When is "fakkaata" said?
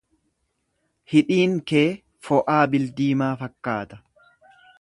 3.43-4.05